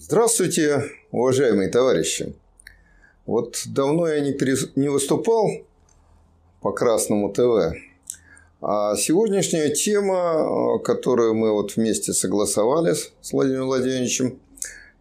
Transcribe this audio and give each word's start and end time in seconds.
Здравствуйте, 0.00 0.84
уважаемые 1.10 1.68
товарищи. 1.70 2.32
Вот 3.26 3.64
давно 3.66 4.06
я 4.06 4.20
не, 4.20 4.30
перес... 4.32 4.70
не 4.76 4.88
выступал 4.88 5.50
по 6.60 6.70
Красному 6.70 7.32
ТВ. 7.32 7.76
А 8.60 8.94
сегодняшняя 8.94 9.70
тема, 9.70 10.78
которую 10.84 11.34
мы 11.34 11.50
вот 11.50 11.74
вместе 11.74 12.12
согласовали 12.12 12.92
с 12.92 13.32
Владимиром 13.32 13.66
Владимировичем, 13.66 14.38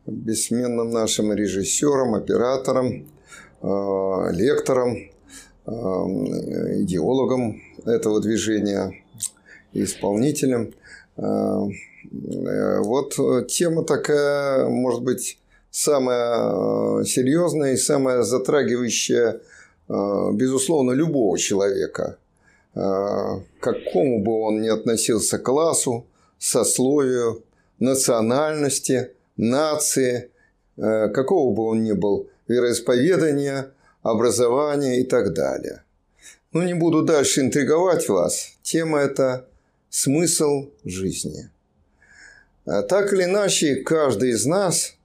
бессменным 0.08 0.90
нашим 0.90 1.32
режиссером, 1.32 2.16
оператором, 2.16 3.08
э, 3.62 4.32
лектором, 4.32 4.96
э, 4.96 5.72
идеологом 6.82 7.62
этого 7.86 8.20
движения, 8.20 9.04
исполнителем 9.74 10.64
э,– 10.64 10.72
Э, 10.74 11.07
вот 11.18 13.16
э, 13.20 13.46
тема 13.48 13.84
такая, 13.84 14.68
может 14.68 15.02
быть, 15.02 15.40
самая 15.72 17.02
э, 17.02 17.06
серьезная 17.06 17.74
и 17.74 17.78
самая 17.78 18.22
затрагивающая, 18.22 19.42
безусловно, 19.90 20.92
любого 20.92 21.38
человека, 21.40 22.18
к 22.74 23.44
какому 23.62 24.22
бы 24.22 24.42
он 24.42 24.62
ни 24.62 24.68
относился 24.68 25.40
классу, 25.40 26.06
сословию, 26.38 27.42
национальности, 27.80 29.12
нации, 29.38 30.30
какого 30.76 31.56
бы 31.56 31.64
он 31.64 31.84
ни 31.84 31.94
был 31.94 32.28
вероисповедания, 32.50 33.72
образования 34.04 35.00
и 35.00 35.06
так 35.06 35.34
далее. 35.34 35.84
Но 36.52 36.64
не 36.64 36.74
буду 36.74 37.04
дальше 37.04 37.40
интриговать 37.40 38.10
вас. 38.10 38.58
Тема– 38.64 39.00
это 39.00 39.48
смысл 40.00 40.70
жизни– 40.84 41.50
а 42.68 42.82
так 42.82 43.14
или 43.14 43.24
иначе, 43.24 43.78
каждый 43.78 44.32
из 44.32 44.46
нас, 44.46 44.96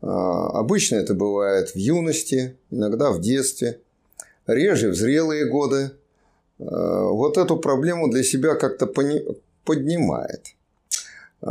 а, 0.00 0.50
обычно 0.60 0.96
это 0.96 1.14
бывает 1.14 1.70
в 1.70 1.76
юности, 1.76 2.56
иногда 2.70 3.10
в 3.10 3.20
детстве, 3.20 3.80
реже 4.46 4.90
в 4.90 4.94
зрелые 4.94 5.46
годы, 5.46 5.90
а, 6.60 7.08
вот 7.08 7.36
эту 7.36 7.56
проблему 7.56 8.08
для 8.08 8.22
себя 8.22 8.54
как-то 8.54 8.86
поднимает 9.64 10.54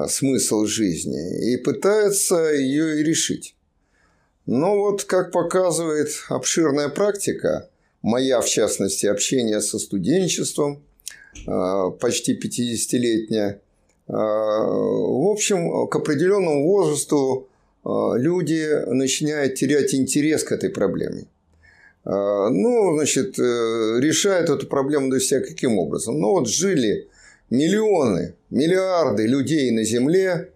смысл 0.07 0.65
жизни 0.65 1.53
и 1.53 1.57
пытается 1.57 2.53
ее 2.53 2.99
и 2.99 3.03
решить. 3.03 3.55
Но 4.45 4.77
вот, 4.77 5.03
как 5.03 5.33
показывает 5.33 6.09
обширная 6.29 6.87
практика, 6.87 7.69
моя, 8.01 8.39
в 8.39 8.47
частности, 8.47 9.05
общение 9.05 9.59
со 9.59 9.79
студенчеством, 9.79 10.81
почти 11.99 12.37
50-летняя, 12.37 13.61
Э, 14.07 14.13
в 14.13 15.29
общем, 15.31 15.87
к 15.87 15.95
определенному 15.95 16.65
возрасту 16.65 17.49
э, 17.83 17.89
люди 18.15 18.65
начинают 18.87 19.55
терять 19.55 19.93
интерес 19.93 20.43
к 20.43 20.53
этой 20.53 20.69
проблеме. 20.69 21.25
Э, 22.05 22.47
ну, 22.49 22.95
значит, 22.95 23.37
решают 23.37 24.49
эту 24.49 24.65
проблему 24.67 25.09
для 25.09 25.19
себя 25.19 25.41
каким 25.41 25.77
образом? 25.77 26.19
Ну, 26.19 26.31
вот 26.31 26.47
жили 26.47 27.07
миллионы, 27.49 28.35
миллиарды 28.49 29.27
людей 29.27 29.71
на 29.71 29.83
Земле 29.83 30.51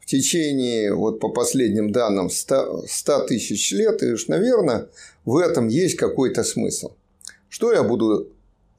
в 0.00 0.06
течение, 0.06 0.92
вот 0.92 1.20
по 1.20 1.28
последним 1.28 1.92
данным, 1.92 2.28
100, 2.28 2.86
100 2.88 3.26
тысяч 3.26 3.72
лет, 3.72 4.02
и 4.02 4.12
уж, 4.12 4.26
наверное, 4.26 4.88
в 5.24 5.36
этом 5.36 5.68
есть 5.68 5.96
какой-то 5.96 6.42
смысл. 6.42 6.92
Что 7.48 7.72
я 7.72 7.84
буду 7.84 8.32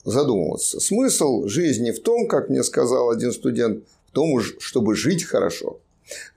задумываться? 0.08 0.80
Смысл 0.80 1.48
жизни 1.48 1.92
в 1.92 2.02
том, 2.02 2.28
как 2.28 2.50
мне 2.50 2.64
сказал 2.64 3.10
один 3.10 3.32
студент 3.32 3.84
в 4.08 4.12
том, 4.12 4.40
чтобы 4.42 4.96
жить 4.96 5.24
хорошо. 5.26 5.80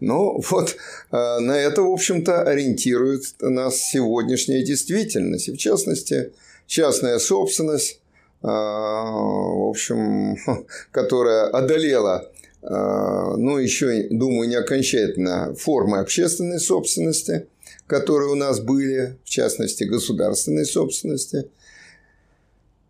Но 0.01 0.41
вот 0.51 0.77
э, 1.13 1.39
на 1.39 1.59
это, 1.59 1.83
в 1.83 1.93
общем-то, 1.93 2.43
ориентирует 2.43 3.23
нас 3.41 3.77
сегодняшняя 3.77 4.65
действительность. 4.65 5.49
И 5.49 5.53
в 5.53 5.57
частности, 5.57 6.33
частная 6.67 7.19
собственность, 7.19 8.01
э, 8.43 8.47
в 8.47 9.69
общем, 9.71 10.37
которая 10.91 11.47
одолела, 11.51 12.31
э, 12.63 12.69
ну, 12.69 13.59
еще, 13.59 14.09
думаю, 14.11 14.49
не 14.49 14.57
окончательно 14.57 15.55
формы 15.55 15.99
общественной 15.99 16.59
собственности, 16.59 17.47
которые 17.87 18.31
у 18.31 18.37
нас 18.37 18.61
были, 18.61 19.19
в 19.25 19.29
частности, 19.29 19.85
государственной 19.85 20.65
собственности. 20.65 21.49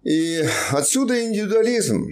И 0.05 0.43
отсюда 0.71 1.25
индивидуализм. 1.27 2.09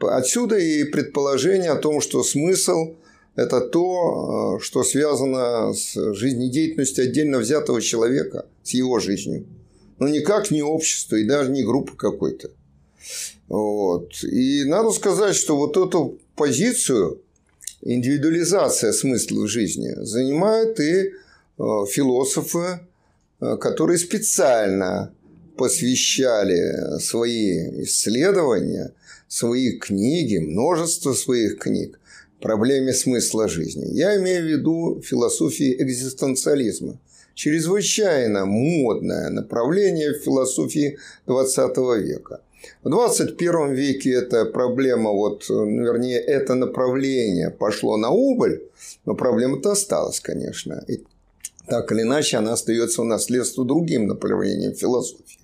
Отсюда 0.00 0.56
и 0.56 0.84
предположение 0.84 1.70
о 1.70 1.76
том, 1.76 2.00
что 2.00 2.22
смысл– 2.22 2.96
это 3.36 3.60
то, 3.60 4.58
э, 4.58 4.62
что 4.62 4.84
связано 4.84 5.74
с 5.74 6.14
жизнедеятельностью 6.14 7.04
отдельно 7.04 7.38
взятого 7.38 7.82
человека, 7.82 8.46
с 8.62 8.70
его 8.70 9.00
жизнью. 9.00 9.44
Но 9.98 10.08
никак 10.08 10.50
не 10.50 10.62
общество 10.62 11.16
и 11.16 11.24
даже 11.24 11.50
не 11.50 11.64
группа 11.64 11.94
какой-то. 11.96 12.50
Вот. 13.48 14.22
И 14.22 14.64
надо 14.64 14.90
сказать, 14.90 15.34
что 15.34 15.56
вот 15.56 15.76
эту 15.76 16.18
позицию 16.36 17.20
индивидуализация 17.82 18.92
смысла 18.92 19.42
в 19.42 19.48
жизни 19.48 19.92
занимают 19.96 20.80
и 20.80 20.92
э, 20.92 21.10
философы, 21.56 22.80
э, 23.40 23.56
которые 23.56 23.98
специально 23.98 25.12
посвящали 25.56 26.98
свои 27.00 27.82
исследования– 27.82 28.92
свои 29.34 29.78
книги, 29.78 30.38
множество 30.38 31.12
своих 31.12 31.58
книг 31.58 31.98
проблеме 32.40 32.92
смысла 32.92 33.48
жизни. 33.48 33.86
Я 33.90 34.16
имею 34.16 34.44
в 34.44 34.46
виду 34.46 35.00
философии 35.02 35.74
экзистенциализма. 35.82 36.98
Чрезвычайно 37.34 38.44
модное 38.46 39.30
направление 39.30 40.12
в 40.12 40.22
философии 40.22 40.98
XX 41.26 42.00
века. 42.00 42.42
В 42.84 42.90
21 42.90 43.72
веке 43.74 44.10
эта 44.10 44.44
проблема, 44.44 45.10
вот, 45.10 45.48
вернее, 45.48 46.20
это 46.20 46.54
направление 46.54 47.50
пошло 47.50 47.96
на 47.96 48.10
убыль, 48.10 48.62
но 49.04 49.14
проблема-то 49.14 49.72
осталась, 49.72 50.20
конечно. 50.20 50.84
И 50.86 51.00
так 51.66 51.90
или 51.90 52.02
иначе, 52.02 52.36
она 52.36 52.52
остается 52.52 53.02
в 53.02 53.04
наследство 53.04 53.64
другим 53.64 54.06
направлением 54.06 54.74
философии. 54.74 55.43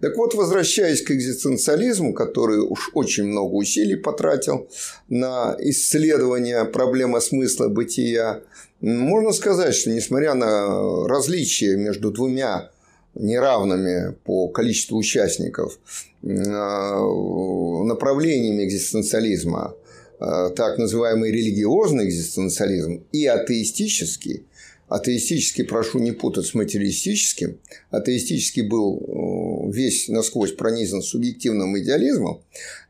Так 0.00 0.16
вот, 0.16 0.34
возвращаясь 0.34 1.02
к 1.02 1.10
экзистенциализму, 1.10 2.14
который 2.14 2.60
уж 2.60 2.90
очень 2.94 3.24
много 3.24 3.54
усилий 3.54 3.96
потратил 3.96 4.68
на 5.08 5.56
исследование 5.58 6.64
проблемы 6.64 7.20
смысла 7.20 7.68
бытия, 7.68 8.42
можно 8.80 9.32
сказать, 9.32 9.74
что 9.74 9.90
несмотря 9.90 10.34
на 10.34 11.06
различия 11.06 11.76
между 11.76 12.10
двумя 12.10 12.70
неравными 13.14 14.14
по 14.24 14.48
количеству 14.48 14.96
участников 14.96 15.78
э, 16.22 16.26
направлениями 16.26 18.64
экзистенциализма, 18.64 19.74
э, 20.20 20.50
так 20.54 20.78
называемый 20.78 21.30
религиозный 21.30 22.06
экзистенциализм 22.06 23.04
и 23.12 23.26
атеистический, 23.26 24.46
атеистический, 24.90 25.64
прошу 25.64 26.00
не 26.00 26.10
путать 26.10 26.46
с 26.46 26.54
материалистическим, 26.54 27.58
атеистический 27.90 28.62
был 28.62 28.98
э, 28.98 29.72
весь 29.72 30.08
насквозь 30.08 30.52
пронизан 30.52 31.00
субъективным 31.00 31.78
идеализмом. 31.78 32.42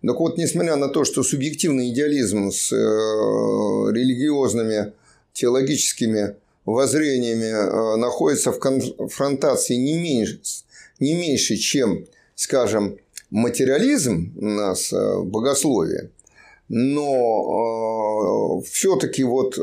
Так 0.03 0.19
вот, 0.19 0.39
несмотря 0.39 0.77
на 0.77 0.89
то, 0.89 1.05
что 1.05 1.23
субъективный 1.23 1.91
идеализм 1.91 2.51
с 2.51 2.73
э, 2.73 2.77
религиозными 3.93 4.93
теологическими 5.35 6.37
воззрениями 6.65 7.45
э, 7.45 7.97
находится 7.97 8.51
в 8.51 8.59
конфронтации 8.59 9.75
не 9.75 9.99
меньше, 9.99 10.41
не 11.01 11.15
меньше 11.15 11.57
чем, 11.57 12.07
скажем, 12.35 12.97
материализм 13.29 14.33
у 14.39 14.47
нас 14.47 14.91
богословие, 14.91 16.11
но 16.71 18.61
э, 18.63 18.71
все-таки 18.71 19.25
вот 19.25 19.59
э, 19.59 19.63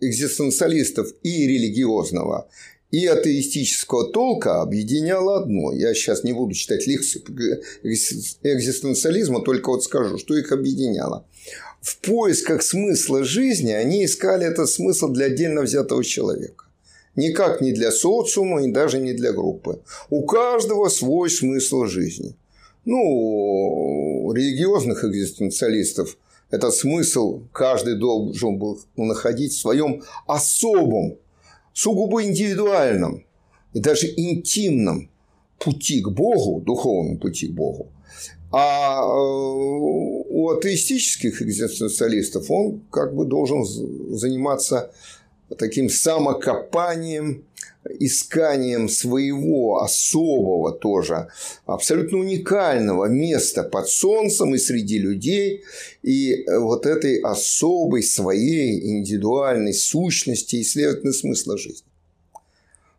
экзистенциалистов 0.00 1.12
и 1.22 1.46
религиозного, 1.46 2.48
и 2.90 3.06
атеистического 3.06 4.10
толка 4.10 4.60
объединяло 4.60 5.38
одно. 5.40 5.72
Я 5.72 5.94
сейчас 5.94 6.24
не 6.24 6.32
буду 6.32 6.54
читать 6.54 6.88
лекцию 6.88 7.22
экзистенциализма, 7.84 9.40
только 9.42 9.70
вот 9.70 9.84
скажу, 9.84 10.18
что 10.18 10.36
их 10.36 10.50
объединяло. 10.50 11.24
В 11.80 11.96
поисках 11.98 12.62
смысла 12.62 13.22
жизни 13.22 13.70
они 13.70 14.04
искали 14.04 14.44
этот 14.44 14.68
смысл 14.68 15.08
для 15.10 15.26
отдельно 15.26 15.62
взятого 15.62 16.02
человека. 16.02 16.64
Никак 17.14 17.60
не 17.60 17.72
для 17.72 17.92
социума 17.92 18.64
и 18.64 18.72
даже 18.72 18.98
не 18.98 19.12
для 19.12 19.32
группы. 19.32 19.80
У 20.10 20.26
каждого 20.26 20.88
свой 20.88 21.30
смысл 21.30 21.84
жизни. 21.84 22.34
Ну, 22.84 24.32
религиозных 24.32 25.04
экзистенциалистов 25.04 26.16
этот 26.50 26.74
смысл 26.74 27.42
каждый 27.52 27.96
должен 27.96 28.58
был 28.58 28.80
находить 28.96 29.52
в 29.52 29.60
своем 29.60 30.02
особом, 30.26 31.16
сугубо 31.72 32.24
индивидуальном 32.24 33.24
и 33.72 33.80
даже 33.80 34.06
интимном 34.08 35.10
пути 35.58 36.00
к 36.00 36.08
Богу, 36.08 36.60
духовном 36.60 37.18
пути 37.18 37.48
к 37.48 37.52
Богу. 37.52 37.88
А 38.52 39.00
э, 39.02 39.06
у 39.06 40.50
атеистических 40.50 41.40
экзистенциалистов 41.40 42.50
он 42.50 42.80
как 42.90 43.14
бы 43.14 43.24
должен 43.24 43.64
заниматься 43.64 44.90
таким 45.56 45.88
самокопанием, 45.88 47.44
исканием 47.98 48.88
своего 48.88 49.82
особого 49.82 50.72
тоже, 50.72 51.28
абсолютно 51.66 52.18
уникального 52.18 53.06
места 53.06 53.62
под 53.62 53.88
солнцем 53.88 54.54
и 54.54 54.58
среди 54.58 54.98
людей, 54.98 55.64
и 56.02 56.44
вот 56.48 56.86
этой 56.86 57.20
особой 57.20 58.02
своей 58.02 58.98
индивидуальной 58.98 59.72
сущности 59.72 60.56
и, 60.56 60.64
следовательно, 60.64 61.12
смысла 61.12 61.56
жизни. 61.56 61.86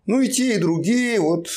Ну 0.07 0.19
и 0.19 0.29
те, 0.29 0.55
и 0.55 0.57
другие, 0.57 1.19
вот, 1.19 1.47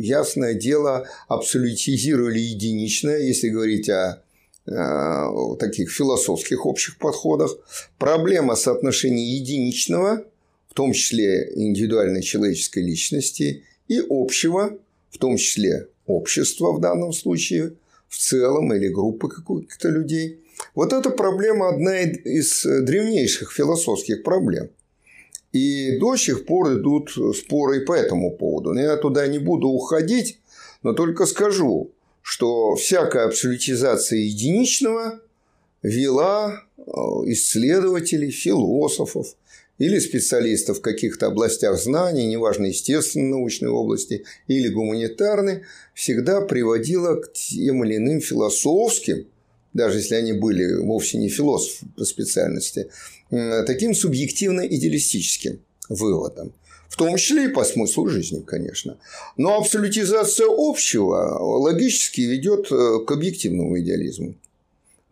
ясное 0.00 0.54
дело, 0.54 1.06
абсолютизировали 1.28 2.40
единичное, 2.40 3.20
если 3.20 3.48
говорить 3.48 3.88
о 3.88 4.22
э, 4.66 5.56
таких 5.60 5.92
философских 5.92 6.66
общих 6.66 6.98
подходах. 6.98 7.56
Проблема 7.96 8.56
соотношения 8.56 9.36
единичного, 9.36 10.24
в 10.72 10.74
том 10.74 10.94
числе 10.94 11.52
индивидуальной 11.54 12.22
человеческой 12.22 12.84
личности, 12.84 13.64
и 13.88 14.02
общего, 14.08 14.78
в 15.10 15.18
том 15.18 15.36
числе 15.36 15.88
общества 16.06 16.72
в 16.72 16.80
данном 16.80 17.12
случае, 17.12 17.74
в 18.08 18.16
целом 18.16 18.72
или 18.72 18.88
группы 18.88 19.28
каких-то 19.28 19.90
людей. 19.90 20.40
Вот 20.74 20.94
эта 20.94 21.10
проблема 21.10 21.68
одна 21.68 22.00
из 22.00 22.62
древнейших 22.64 23.52
философских 23.52 24.22
проблем– 24.22 24.70
и 25.52 25.98
до 25.98 26.16
сих 26.16 26.46
пор 26.46 26.78
идут 26.78 27.10
споры 27.36 27.82
по 27.82 27.92
этому 27.92 28.30
поводу. 28.30 28.72
Но 28.72 28.80
я 28.80 28.96
туда 28.96 29.26
не 29.26 29.38
буду 29.38 29.68
уходить, 29.68 30.38
но 30.82 30.94
только 30.94 31.26
скажу, 31.26 31.92
что 32.22 32.74
всякая 32.74 33.26
абсолютизация 33.26 34.18
единичного 34.18 35.20
вела 35.82 36.62
э, 36.76 36.82
исследователей, 37.26 38.30
философов 38.30 39.36
или 39.78 39.98
специалистов 39.98 40.78
в 40.78 40.80
каких-то 40.80 41.26
областях 41.26 41.78
знаний, 41.78 42.26
неважно, 42.26 42.66
естественной 42.66 43.30
научной 43.30 43.70
области 43.70 44.24
или 44.46 44.68
гуманитарной, 44.68 45.62
всегда 45.94 46.40
приводила 46.40 47.16
к 47.16 47.32
тем 47.32 47.84
или 47.84 47.96
иным 47.96 48.20
философским, 48.20 49.26
даже 49.72 49.98
если 49.98 50.14
они 50.14 50.32
были 50.32 50.74
вовсе 50.74 51.18
не 51.18 51.28
философы 51.28 51.86
по 51.96 52.04
специальности, 52.04 52.90
таким 53.30 53.94
субъективно-идеалистическим 53.94 55.60
выводом. 55.88 56.52
В 56.92 56.96
том 56.96 57.16
числе 57.16 57.46
и 57.46 57.48
по 57.48 57.64
смыслу 57.64 58.08
жизни, 58.08 58.40
конечно. 58.40 58.98
Но 59.38 59.56
абсолютизация 59.56 60.46
общего 60.50 61.38
логически 61.40 62.20
ведет 62.20 62.70
э, 62.70 62.98
к 63.06 63.10
объективному 63.10 63.78
идеализму. 63.80 64.34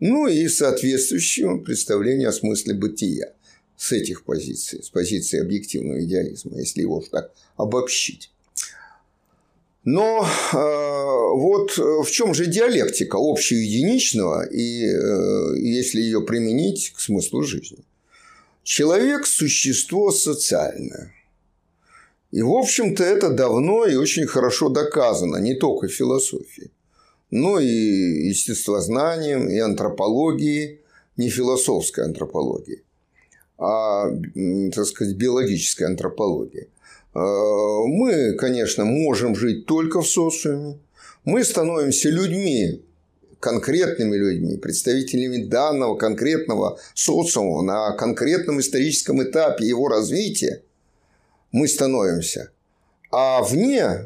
Ну 0.01 0.27
и 0.27 0.47
соответствующему 0.47 1.61
представлению 1.61 2.29
о 2.29 2.33
смысле 2.33 2.73
бытия 2.73 3.33
с 3.77 3.91
этих 3.91 4.25
позиций, 4.25 4.83
с 4.83 4.89
позиции 4.89 5.39
объективного 5.39 6.03
идеализма, 6.03 6.57
если 6.57 6.81
его 6.81 7.03
так 7.11 7.31
обобщить. 7.55 8.31
Но 9.83 10.25
э, 10.53 10.57
вот 10.57 11.77
в 11.77 12.09
чем 12.09 12.33
же 12.33 12.47
диалектика 12.47 13.17
общего 13.19 13.59
единичного, 13.59 14.43
и 14.47 14.85
э, 14.85 15.59
если 15.59 16.01
ее 16.01 16.21
применить 16.21 16.93
к 16.95 16.99
смыслу 16.99 17.43
жизни? 17.43 17.85
Человек– 18.63 19.25
существо 19.27 20.11
социальное. 20.11 21.13
И, 22.31 22.41
в 22.41 22.51
общем-то, 22.51 23.03
это 23.03 23.29
давно 23.29 23.85
и 23.85 23.95
очень 23.95 24.25
хорошо 24.25 24.69
доказано, 24.69 25.37
не 25.37 25.53
только 25.53 25.87
философией, 25.87 26.71
но 27.31 27.59
и 27.59 27.65
естествознанием, 27.65 29.49
и 29.49 29.57
антропологией, 29.57 30.81
не 31.17 31.29
философской 31.29 32.05
антропологией, 32.05 32.83
а, 33.57 34.09
так 34.73 34.85
сказать, 34.85 35.15
биологической 35.15 35.83
антропологией. 35.83 36.67
А, 37.13 37.19
мы, 37.85 38.33
конечно, 38.33 38.85
можем 38.85 39.35
жить 39.35 39.65
только 39.65 40.01
в 40.01 40.07
социуме, 40.07 40.77
мы 41.23 41.43
становимся 41.43 42.09
людьми 42.09 42.81
конкретными 43.39 44.15
людьми, 44.15 44.57
представителями 44.57 45.43
данного 45.43 45.95
конкретного 45.95 46.79
социума 46.93 47.63
на 47.63 47.91
конкретном 47.93 48.59
историческом 48.59 49.21
этапе 49.23 49.65
его 49.65 49.87
развития 49.87 50.61
мы 51.51 51.67
становимся. 51.67 52.51
А 53.11 53.41
вне 53.41 53.81
э, 53.83 54.01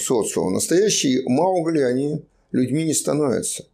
социума 0.00 0.52
настоящие 0.52 1.28
маугли, 1.28 1.80
они 1.80 2.24
людьми 2.52 2.84
не 2.84 2.94
становятся. 2.94 3.66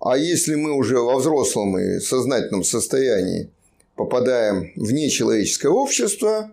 А 0.00 0.16
если 0.16 0.54
мы 0.54 0.72
уже 0.72 0.98
во 0.98 1.16
взрослом 1.18 1.78
и 1.78 1.98
сознательном 1.98 2.62
состоянии 2.62 3.50
попадаем 3.96 4.72
в 4.76 4.92
нечеловеческое 4.92 5.72
общество, 5.72 6.52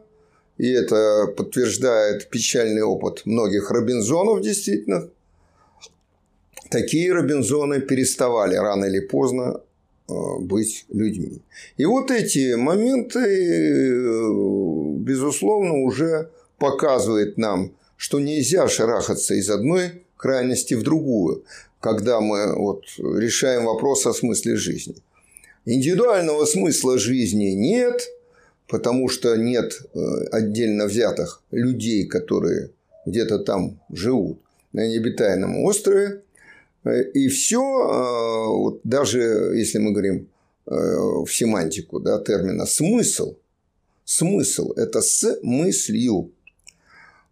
и 0.58 0.72
это 0.72 1.28
подтверждает 1.38 2.30
печальный 2.30 2.82
опыт 2.82 3.22
многих 3.26 3.70
Робинзонов, 3.70 4.42
действительно, 4.42 5.10
такие 6.72 7.14
Робинзоны 7.14 7.82
переставали 7.82 8.56
рано 8.56 8.86
или 8.86 9.00
поздно 9.00 9.62
э, 10.08 10.14
быть 10.40 10.86
людьми. 10.90 11.42
И 11.78 11.86
вот 11.86 12.10
эти 12.10 12.56
моменты, 12.56 13.20
э, 13.20 14.94
безусловно, 15.00 15.84
уже 15.84 16.32
показывают 16.58 17.38
нам, 17.38 17.74
что 17.98 18.20
нельзя 18.20 18.68
шарахаться 18.68 19.36
из 19.36 19.50
одной 19.50 20.05
крайности 20.26 20.74
в 20.74 20.82
другую, 20.82 21.44
когда 21.80 22.20
мы 22.20 22.56
вот 22.56 22.86
решаем 22.98 23.66
вопрос 23.66 24.08
о 24.08 24.14
смысле 24.14 24.56
жизни. 24.56 24.96
Индивидуального 25.66 26.46
смысла 26.46 26.98
жизни 26.98 27.52
нет, 27.52 28.02
потому 28.68 29.08
что 29.08 29.36
нет 29.36 29.74
э, 29.94 30.00
отдельно 30.32 30.88
взятых 30.88 31.44
людей, 31.52 32.08
которые 32.08 32.72
где-то 33.06 33.38
там 33.38 33.80
живут 33.92 34.40
на 34.74 34.88
необитаемом 34.88 35.64
острове, 35.64 36.24
и 37.14 37.28
все, 37.28 37.62
э, 37.62 38.48
вот 38.48 38.80
даже 38.84 39.20
если 39.54 39.78
мы 39.78 39.92
говорим 39.92 40.28
э, 40.66 40.72
в 40.74 41.28
семантику 41.28 42.00
да, 42.00 42.20
термина 42.20 42.66
«смысл», 42.66 43.36
смысл– 44.06 44.72
это 44.76 45.02
с 45.02 45.38
мыслью. 45.44 46.32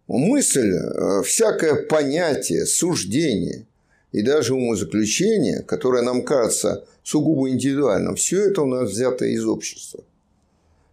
Мысль 0.06 0.72
э,– 0.74 1.22
всякое 1.24 1.86
понятие, 1.86 2.66
суждение 2.66 3.66
и 4.12 4.22
даже 4.22 4.54
умозаключение, 4.54 5.62
которое 5.62 6.02
нам 6.02 6.22
кажется 6.22 6.84
сугубо 7.02 7.48
индивидуальным, 7.48 8.16
все 8.16 8.44
это 8.44 8.62
у 8.62 8.66
нас 8.66 8.90
взято 8.90 9.24
из 9.24 9.46
общества. 9.46 10.04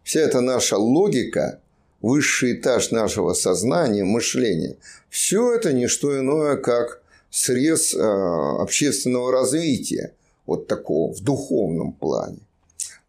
Вся 0.04 0.22
эта 0.22 0.42
наша 0.42 0.78
логика, 0.78 1.60
высший 2.02 2.54
этаж 2.54 2.92
нашего 2.92 3.34
сознания, 3.34 4.04
мышления, 4.04 4.78
все 5.10 5.54
это 5.54 5.74
не 5.74 5.88
что 5.88 6.18
иное, 6.18 6.56
как 6.56 7.02
срез 7.30 7.94
э, 7.94 8.00
общественного 8.00 9.32
развития, 9.32 10.14
вот 10.46 10.68
такого, 10.68 11.14
в 11.14 11.22
духовном 11.22 11.94
плане. 11.94 12.40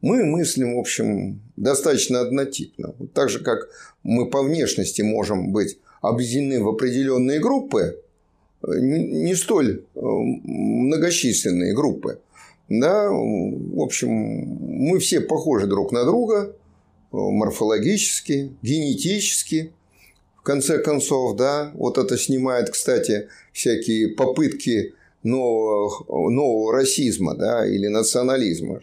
Мы 0.00 0.24
мыслим, 0.24 0.76
в 0.76 0.80
общем, 0.80 1.40
достаточно 1.56 2.20
однотипно. 2.20 2.92
Вот 2.98 3.12
так 3.12 3.30
же, 3.30 3.38
как 3.38 3.68
мы 4.02 4.28
по 4.28 4.42
внешности 4.42 5.02
можем 5.02 5.52
быть 5.52 5.78
объединены 6.02 6.62
в 6.62 6.68
определенные 6.68 7.40
группы, 7.40 7.98
э, 8.62 8.66
не 8.78 9.34
столь 9.34 9.84
э, 9.94 10.00
многочисленные 10.00 11.74
группы. 11.74 12.20
Да, 12.68 13.08
в 13.10 13.80
общем, 13.80 14.10
мы 14.10 14.98
все 14.98 15.20
похожи 15.20 15.66
друг 15.66 15.92
на 15.92 16.04
друга 16.04 16.54
морфологически, 17.12 18.52
генетически, 18.62 19.72
в 20.36 20.42
конце 20.42 20.78
концов, 20.78 21.36
да, 21.36 21.70
вот 21.74 21.98
это 21.98 22.18
снимает, 22.18 22.70
кстати, 22.70 23.28
всякие 23.52 24.08
попытки 24.08 24.94
нового, 25.22 26.30
нового 26.30 26.72
расизма, 26.72 27.36
да, 27.36 27.64
или 27.66 27.86
национализма. 27.86 28.80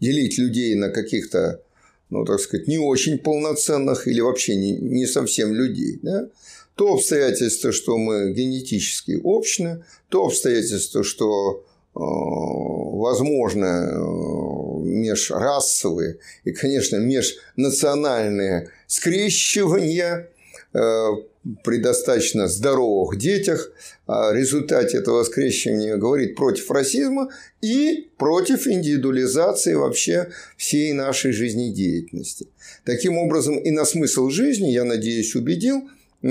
Делить 0.00 0.38
людей 0.38 0.74
на 0.74 0.88
каких-то, 0.88 1.60
ну, 2.10 2.24
так 2.24 2.40
сказать, 2.40 2.68
не 2.68 2.78
очень 2.78 3.18
полноценных 3.18 4.06
или 4.06 4.20
вообще 4.20 4.56
не, 4.56 4.72
не 4.72 5.06
совсем 5.06 5.52
людей, 5.52 5.98
да. 6.02 6.28
То 6.74 6.94
обстоятельство, 6.94 7.72
что 7.72 7.96
мы 7.96 8.32
генетически 8.32 9.18
общны, 9.24 9.84
то 10.10 10.26
обстоятельство, 10.26 11.02
что 11.02 11.64
э, 11.94 11.98
возможно 11.98 13.64
э, 13.64 13.96
межрасовые 14.84 16.18
и, 16.44 16.52
конечно, 16.52 16.96
межнациональные 16.96 18.70
скрещивания 18.86 20.28
Э, 20.76 21.16
при 21.62 21.78
достаточно 21.78 22.48
здоровых 22.48 23.18
детях 23.18 23.70
о 24.06 24.32
результате 24.32 24.98
этого 24.98 25.22
скрещивания 25.24 25.96
говорит 25.96 26.34
против 26.36 26.70
расизма 26.70 27.30
и 27.62 28.08
против 28.18 28.66
индивидуализации 28.66 29.74
вообще 29.74 30.30
всей 30.56 30.92
нашей 30.92 31.32
жизнедеятельности. 31.32 32.48
Таким 32.84 33.18
образом, 33.18 33.58
и 33.58 33.70
на 33.70 33.84
смысл 33.84 34.28
жизни, 34.28 34.70
я 34.70 34.84
надеюсь, 34.84 35.34
убедил 35.34 35.88
э, 36.22 36.28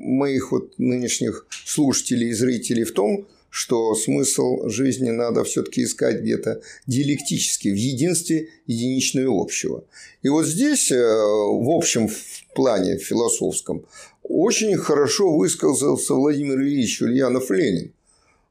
моих 0.00 0.52
вот 0.52 0.78
нынешних 0.78 1.46
слушателей 1.64 2.30
и 2.30 2.34
зрителей 2.34 2.84
в 2.84 2.92
том, 2.92 3.26
что 3.50 3.94
смысл 3.94 4.68
жизни 4.68 5.10
надо 5.10 5.44
все-таки 5.44 5.84
искать 5.84 6.20
где-то 6.20 6.60
диалектически, 6.86 7.68
в 7.68 7.76
единстве 7.76 8.48
единичного 8.66 9.40
общего. 9.40 9.84
И 10.22 10.28
вот 10.28 10.46
здесь, 10.46 10.92
э, 10.92 10.96
в 10.96 11.70
общем 11.70 12.08
плане 12.54 12.98
философском, 12.98 13.84
очень 14.22 14.76
хорошо 14.76 15.34
высказался 15.34 16.14
Владимир 16.14 16.60
Ильич 16.60 17.00
Ульянов-Ленин, 17.00 17.92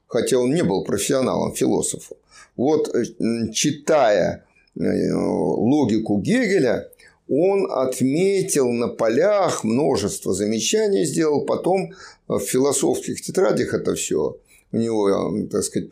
хотя 0.06 0.38
он 0.38 0.52
не 0.52 0.64
был 0.64 0.82
профессионалом 0.84 1.54
философом. 1.54 2.16
Вот 2.56 2.92
э, 2.94 3.04
читая 3.52 4.44
э, 4.74 5.12
логику 5.12 6.18
Гегеля, 6.18 6.90
он 7.28 7.70
отметил 7.70 8.70
на 8.70 8.88
полях 8.88 9.62
множество 9.62 10.32
замечаний, 10.32 11.04
сделал 11.04 11.44
потом 11.44 11.92
в 12.26 12.40
философских 12.40 13.20
тетрадях 13.20 13.74
это 13.74 13.94
все 13.94 14.38
у 14.72 14.76
него, 14.76 15.46
так 15.50 15.62
сказать, 15.62 15.90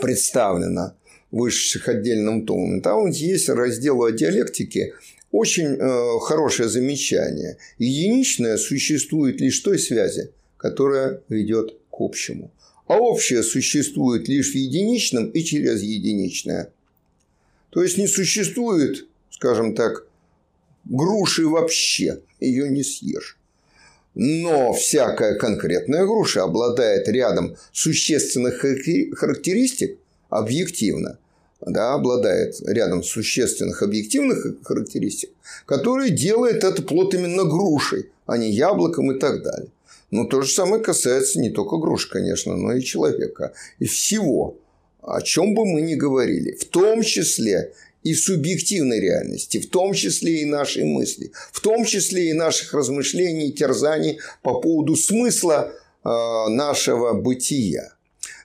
представлено 0.00 0.94
вышедших 1.30 1.88
отдельным 1.88 2.46
томом. 2.46 2.80
Там 2.80 3.08
есть 3.08 3.48
раздел 3.48 4.02
о 4.02 4.10
диалектике, 4.10 4.94
очень 5.30 5.76
э, 5.76 6.18
хорошее 6.20 6.68
замечание. 6.68 7.56
Единичное 7.78 8.56
существует 8.56 9.40
лишь 9.40 9.60
той 9.60 9.78
связи, 9.78 10.30
которая 10.56 11.22
ведет 11.28 11.76
к 11.90 12.00
общему. 12.00 12.50
А 12.86 12.98
общее 12.98 13.44
существует 13.44 14.28
лишь 14.28 14.52
в 14.52 14.56
единичном 14.56 15.30
и 15.30 15.44
через 15.44 15.82
единичное. 15.82 16.72
То 17.70 17.84
есть 17.84 17.96
не 17.96 18.08
существует, 18.08 19.06
скажем 19.30 19.76
так, 19.76 20.08
груши 20.84 21.46
вообще, 21.46 22.20
ее 22.40 22.68
не 22.68 22.82
съешь. 22.82 23.38
Но 24.14 24.72
всякая 24.72 25.36
конкретная 25.36 26.04
груша 26.04 26.42
обладает 26.42 27.08
рядом 27.08 27.56
существенных 27.72 28.58
характеристик 28.58 29.98
объективно, 30.28 31.18
да, 31.60 31.94
обладает 31.94 32.60
рядом 32.66 33.02
существенных 33.02 33.82
объективных 33.82 34.46
характеристик, 34.64 35.30
которые 35.66 36.10
делают 36.10 36.64
это 36.64 36.82
плод 36.82 37.14
именно 37.14 37.44
грушей, 37.44 38.10
а 38.26 38.36
не 38.36 38.50
яблоком 38.50 39.12
и 39.12 39.18
так 39.18 39.42
далее. 39.42 39.70
Но 40.10 40.24
то 40.24 40.42
же 40.42 40.50
самое 40.50 40.82
касается 40.82 41.38
не 41.38 41.50
только 41.50 41.76
груш, 41.76 42.06
конечно, 42.06 42.56
но 42.56 42.72
и 42.72 42.82
человека. 42.82 43.52
И 43.78 43.86
всего, 43.86 44.56
о 45.02 45.22
чем 45.22 45.54
бы 45.54 45.64
мы 45.64 45.82
ни 45.82 45.94
говорили. 45.94 46.52
В 46.52 46.64
том 46.64 47.02
числе 47.02 47.72
и 48.02 48.14
субъективной 48.14 49.00
реальности, 49.00 49.58
в 49.58 49.68
том 49.68 49.92
числе 49.92 50.42
и 50.42 50.44
нашей 50.44 50.84
мысли, 50.84 51.32
в 51.52 51.60
том 51.60 51.84
числе 51.84 52.30
и 52.30 52.32
наших 52.32 52.72
размышлений 52.72 53.48
и 53.48 53.52
терзаний 53.52 54.18
по 54.42 54.60
поводу 54.60 54.96
смысла 54.96 55.72
э, 55.72 56.08
нашего 56.48 57.12
бытия. 57.12 57.92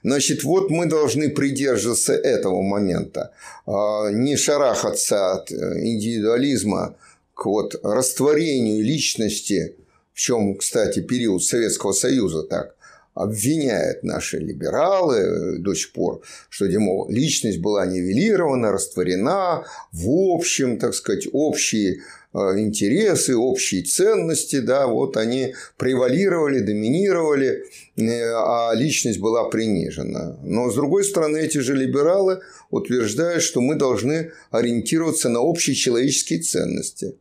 Значит, 0.02 0.44
вот 0.44 0.70
мы 0.70 0.86
должны 0.86 1.30
придерживаться 1.30 2.12
этого 2.12 2.62
момента, 2.62 3.32
э, 3.66 3.70
не 4.12 4.36
шарахаться 4.36 5.32
от 5.32 5.50
индивидуализма 5.50 6.96
к 7.34 7.46
вот 7.46 7.80
растворению 7.82 8.84
личности, 8.84 9.74
в 10.12 10.18
чем, 10.18 10.56
кстати, 10.56 11.00
период 11.00 11.42
Советского 11.42 11.92
Союза 11.92 12.42
так 12.42 12.75
обвиняют 13.16 14.04
наши 14.04 14.38
либералы 14.38 15.58
до 15.58 15.74
сих 15.74 15.92
пор, 15.92 16.22
что, 16.50 16.66
демо, 16.66 17.06
личность 17.08 17.58
была 17.58 17.86
нивелирована, 17.86 18.70
растворена 18.70 19.64
в 19.92 20.08
общем, 20.34 20.78
так 20.78 20.94
сказать, 20.94 21.26
общие 21.32 22.02
э, 22.34 22.38
интересы, 22.58 23.34
общие 23.34 23.82
ценности, 23.82 24.60
да, 24.60 24.86
вот 24.86 25.16
они 25.16 25.54
превалировали, 25.78 26.60
доминировали, 26.60 27.64
э, 27.96 28.02
а 28.34 28.72
личность 28.74 29.18
была 29.18 29.48
принижена. 29.48 30.38
Но, 30.44 30.70
с 30.70 30.74
другой 30.74 31.02
стороны, 31.02 31.38
эти 31.38 31.58
же 31.58 31.74
либералы 31.74 32.40
утверждают, 32.70 33.42
что 33.42 33.62
мы 33.62 33.76
должны 33.76 34.32
ориентироваться 34.50 35.30
на 35.30 35.40
общие 35.40 35.74
человеческие 35.74 36.40
ценности. 36.40 37.14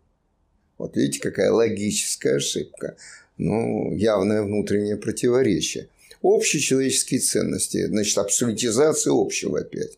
Вот 0.78 0.98
видите, 0.98 1.22
какая 1.22 1.54
логическая 1.54 2.36
ошибка 2.36 2.98
ну, 3.38 3.94
явное 3.96 4.42
внутреннее 4.42 4.98
противоречие. 4.98 5.88
Общие 6.22 6.62
человеческие 6.62 7.20
ценности, 7.20 7.86
значит, 7.86 8.18
абсолютизация 8.18 9.14
общего 9.14 9.60
опять. 9.60 9.98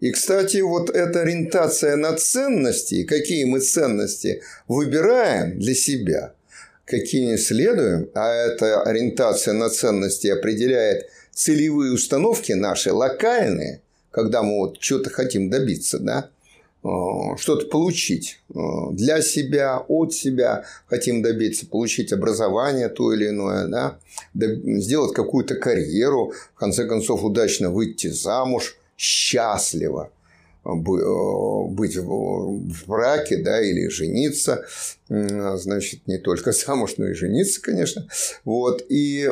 И, 0.00 0.10
кстати, 0.10 0.58
вот 0.58 0.90
эта 0.90 1.22
ориентация 1.22 1.96
на 1.96 2.14
ценности, 2.16 3.04
какие 3.04 3.44
мы 3.44 3.60
ценности 3.60 4.42
выбираем 4.68 5.58
для 5.58 5.74
себя, 5.74 6.34
какие 6.84 7.36
следуем, 7.36 8.10
а 8.14 8.32
эта 8.32 8.82
ориентация 8.82 9.54
на 9.54 9.70
ценности 9.70 10.26
определяет 10.26 11.08
целевые 11.32 11.92
установки 11.92 12.52
наши, 12.52 12.92
локальные, 12.92 13.80
когда 14.10 14.42
мы 14.42 14.56
вот 14.56 14.76
что-то 14.80 15.10
хотим 15.10 15.50
добиться, 15.50 15.98
да, 15.98 16.30
что-то 16.82 17.66
получить 17.66 18.40
э, 18.52 18.58
для 18.90 19.22
себя, 19.22 19.78
от 19.86 20.12
себя, 20.12 20.64
хотим 20.86 21.22
добиться, 21.22 21.64
получить 21.66 22.12
образование 22.12 22.88
то 22.88 23.12
или 23.12 23.28
иное, 23.28 23.68
да? 23.68 23.98
сделать 24.34 25.14
какую-то 25.14 25.54
карьеру, 25.54 26.32
в 26.54 26.58
конце 26.58 26.86
концов 26.86 27.22
удачно 27.22 27.70
выйти 27.70 28.08
замуж, 28.08 28.76
счастливо 28.96 30.10
э, 30.64 30.70
быть 30.74 31.96
в 31.96 32.86
браке, 32.88 33.36
да, 33.36 33.62
или 33.62 33.86
жениться, 33.86 34.64
значит, 35.08 36.08
не 36.08 36.18
только 36.18 36.50
замуж, 36.66 36.94
но 36.96 37.06
и 37.06 37.14
жениться, 37.14 37.62
конечно. 37.62 38.08
Вот. 38.44 38.84
И 38.88 39.30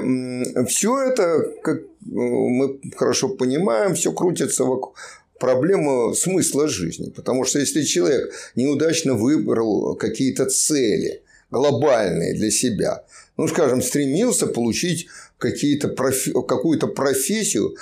все 0.69 1.03
это, 1.03 1.53
как 1.65 1.81
мы 2.07 2.79
хорошо 2.97 3.29
понимаем, 3.29 3.95
все 3.97 4.13
крутится 4.13 4.65
вокруг, 4.65 4.95
проблема 5.41 6.15
смысла 6.15 6.69
жизни. 6.69 7.11
Потому 7.11 7.45
что 7.45 7.59
если 7.59 7.83
человек 7.83 8.33
неудачно 8.55 9.15
выбрал 9.15 9.97
какие-то 9.97 10.47
цели 10.47 11.23
глобальные 11.51 12.35
для 12.35 12.51
себя, 12.51 13.05
ну, 13.37 13.49
скажем, 13.49 13.83
стремился 13.83 14.47
получить 14.47 15.09
какие-то 15.39 15.89
профи... 15.89 16.33
какую-то 16.33 16.87
профессию, 16.87 17.75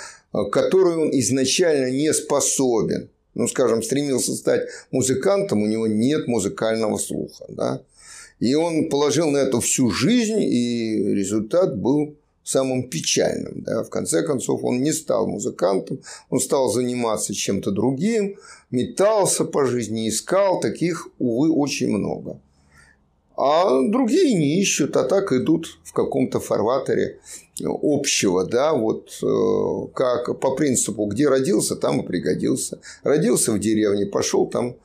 которую 0.51 1.01
он 1.01 1.19
изначально 1.19 1.91
не 1.91 2.13
способен. 2.13 3.09
Ну, 3.35 3.47
скажем, 3.47 3.83
стремился 3.83 4.33
стать 4.35 4.67
музыкантом, 4.91 5.61
у 5.61 5.67
него 5.67 5.85
нет 5.87 6.27
музыкального 6.27 6.97
слуха. 6.97 7.45
Да? 7.49 7.81
И 8.39 8.55
он 8.55 8.89
положил 8.89 9.29
на 9.29 9.37
это 9.37 9.59
всю 9.59 9.91
жизнь, 9.91 10.41
и 10.41 11.13
результат 11.13 11.77
был 11.77 12.15
самым 12.49 12.89
печальным. 12.89 13.63
Да? 13.63 13.83
В 13.83 13.89
конце 13.89 14.23
концов, 14.23 14.63
он 14.63 14.81
не 14.81 14.91
стал 14.91 15.27
музыкантом, 15.27 15.99
он 16.29 16.39
стал 16.39 16.69
заниматься 16.69 17.33
чем-то 17.33 17.71
другим, 17.71 18.37
метался 18.71 19.45
по 19.45 19.65
жизни, 19.65 20.09
искал. 20.09 20.59
Таких, 20.59 21.09
увы, 21.19 21.51
очень 21.51 21.89
много. 21.89 22.39
А 23.37 23.81
другие 23.89 24.33
не 24.33 24.59
ищут, 24.59 24.97
а 24.97 25.03
так 25.03 25.31
идут 25.31 25.79
в 25.83 25.93
каком-то 25.93 26.39
фарватере 26.39 27.19
общего, 27.63 28.45
да, 28.45 28.73
вот 28.73 29.11
э, 29.23 29.87
как 29.93 30.39
по 30.39 30.55
принципу, 30.55 31.05
где 31.05 31.29
родился, 31.29 31.75
там 31.75 32.01
и 32.01 32.05
пригодился. 32.05 32.79
Родился 33.03 33.51
в 33.51 33.59
деревне, 33.59 34.05
пошел 34.05 34.47
там 34.47 34.75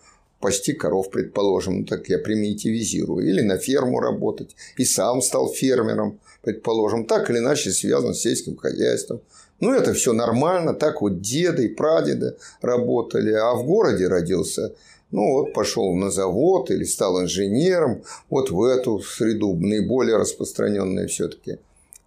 пасти 0.45 0.75
коров, 0.75 1.09
предположим, 1.11 1.79
ну, 1.79 1.85
так 1.87 2.11
я 2.11 2.19
примитивизирую, 2.19 3.27
или 3.27 3.41
на 3.41 3.57
ферму 3.57 3.99
работать, 3.99 4.55
и 4.77 4.85
сам 4.85 5.23
стал 5.23 5.49
фермером, 5.49 6.21
предположим, 6.43 7.07
так 7.07 7.31
или 7.31 7.39
иначе 7.39 7.71
связан 7.71 8.13
с 8.13 8.21
сельским 8.21 8.57
хозяйством. 8.59 9.23
Ну, 9.61 9.73
это 9.73 9.95
все 9.95 10.13
нормально, 10.13 10.75
так 10.75 11.01
вот 11.01 11.23
деды 11.23 11.65
и 11.65 11.75
прадеды 11.75 12.37
работали, 12.61 13.33
а 13.33 13.55
в 13.55 13.65
городе 13.65 14.07
родился, 14.07 14.75
ну, 15.11 15.33
вот 15.33 15.55
пошел 15.55 15.95
на 15.95 16.11
завод 16.11 16.71
или 16.71 16.85
стал 16.85 17.23
инженером, 17.23 18.03
вот 18.29 18.51
в 18.51 18.63
эту 18.65 19.01
среду, 19.01 19.57
наиболее 19.57 20.19
распространенную 20.19 21.09
все-таки 21.09 21.53
э, 21.53 21.57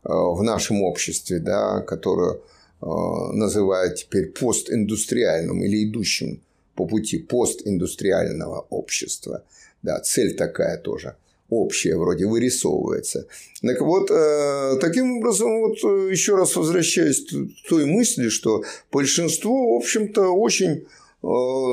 в 0.04 0.44
нашем 0.44 0.84
обществе, 0.84 1.40
да, 1.40 1.82
которую 1.82 2.44
э, 2.82 2.86
называют 3.34 3.96
теперь 3.96 4.28
постиндустриальным 4.28 5.64
или 5.64 5.90
идущим 5.90 6.40
по 6.78 6.86
пути 6.86 7.18
постиндустриального 7.18 8.66
общества. 8.70 9.44
Да, 9.82 10.00
цель 10.00 10.36
такая 10.36 10.78
тоже– 10.78 11.16
общее 11.50 11.98
вроде 11.98 12.26
вырисовывается. 12.26 13.28
Так 13.62 13.82
вот, 13.82 14.12
э, 14.12 14.78
таким 14.82 15.18
образом, 15.18 15.62
вот 15.62 15.78
э, 15.84 16.12
еще 16.12 16.36
раз 16.36 16.56
возвращаясь 16.56 17.26
к 17.26 17.70
той 17.70 17.86
мысли, 17.86 18.30
что 18.30 18.64
большинство, 18.92 19.74
в 19.74 19.78
общем-то, 19.78 20.30
очень 20.30 20.72
э, 20.72 21.28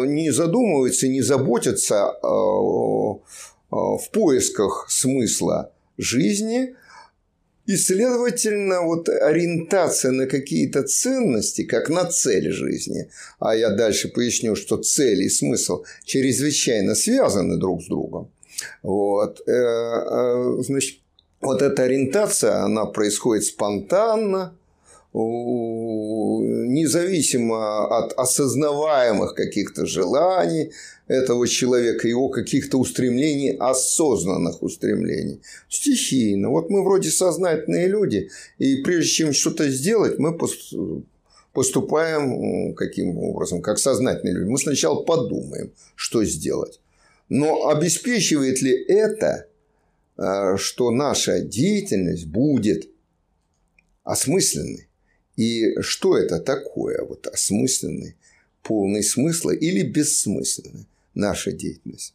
не 0.06 0.30
задумывается, 0.30 1.08
не 1.08 1.22
заботится 1.22 2.14
в 3.70 4.10
поисках 4.12 4.86
смысла 4.88 5.72
жизни, 5.98 6.76
и, 7.66 7.76
следовательно, 7.76 8.82
вот 8.82 9.08
ориентация 9.08 10.12
на 10.12 10.26
какие-то 10.26 10.82
ценности, 10.82 11.64
как 11.64 11.88
на 11.88 12.04
цель 12.04 12.50
жизни, 12.50 13.08
а 13.38 13.56
я 13.56 13.70
дальше 13.70 14.08
поясню, 14.08 14.56
что 14.56 14.76
цель 14.76 15.22
и 15.22 15.28
смысл 15.28 15.84
чрезвычайно 16.04 16.94
связаны 16.94 17.56
друг 17.56 17.82
с 17.82 17.86
другом, 17.86 18.30
вот. 18.82 19.42
Э, 19.46 19.52
э, 19.52 20.56
значит, 20.62 21.00
вот 21.40 21.62
эта 21.62 21.84
ориентация, 21.84 22.62
она 22.62 22.86
происходит 22.86 23.44
спонтанно, 23.44 24.56
независимо 26.74 27.86
от 27.98 28.12
осознаваемых 28.14 29.34
каких-то 29.34 29.86
желаний 29.86 30.72
этого 31.06 31.46
человека, 31.46 32.08
его 32.08 32.28
каких-то 32.30 32.78
устремлений, 32.78 33.56
осознанных 33.56 34.60
устремлений. 34.62 35.40
Стихийно. 35.68 36.48
Вот 36.48 36.68
мы 36.68 36.82
вроде 36.82 37.10
сознательные 37.10 37.86
люди, 37.86 38.30
и 38.58 38.82
прежде 38.82 39.10
чем 39.10 39.32
что-то 39.32 39.70
сделать, 39.70 40.18
мы 40.18 40.36
поступаем 41.52 42.74
каким 42.74 43.16
образом, 43.18 43.62
как 43.62 43.78
сознательные 43.78 44.34
люди. 44.34 44.48
Мы 44.48 44.58
сначала 44.58 45.04
подумаем, 45.04 45.70
что 45.94 46.24
сделать. 46.24 46.80
Но 47.28 47.68
обеспечивает 47.68 48.60
ли 48.62 48.72
это, 48.72 49.46
э, 50.16 50.56
что 50.56 50.90
наша 50.90 51.40
деятельность 51.40 52.26
будет 52.26 52.88
осмысленной? 54.02 54.88
И 55.36 55.80
что 55.80 56.16
это 56.16 56.38
такое, 56.40 57.04
вот 57.04 57.26
осмысленный, 57.26 58.16
полный 58.62 59.02
смысла 59.02 59.50
или 59.50 59.82
бессмысленный 59.82 60.86
наша 61.14 61.52
деятельность? 61.52 62.14